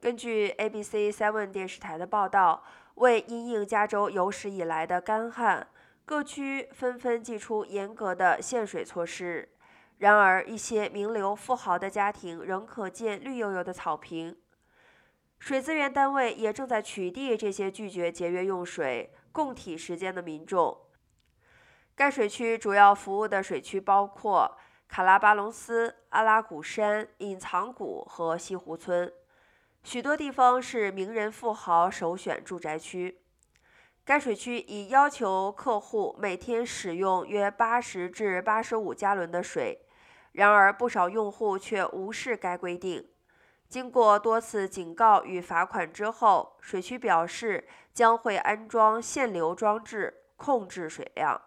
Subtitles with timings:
[0.00, 2.62] 根据 ABC Seven 电视台的报道，
[2.94, 5.68] 为因应加州有史以来的干旱，
[6.06, 9.50] 各区纷纷祭出严格的限水措施。
[9.98, 14.34] 然而，一些名流富豪的家庭仍可见绿油油的草坪。
[15.38, 20.78] 水资源单位也正在取缔这些拒绝节约用水、供体时间的民众。
[21.94, 24.56] 该水区主要服务的水区包括
[24.88, 29.12] 卡拉巴隆斯、阿拉古山、隐藏谷和西湖村。
[29.82, 33.22] 许多地方是名人富豪首选住宅区。
[34.04, 39.80] 该水区已要求客户每天使用约八十至八十五加仑的水，
[40.32, 43.08] 然而不少用户却无视该规定。
[43.68, 51.40] 经过多次警告与罚款之后，水区表示将会安装限流装置控制水量。